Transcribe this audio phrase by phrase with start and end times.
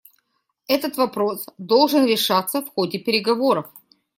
[0.67, 3.69] Этот вопрос должен решаться в ходе переговоров.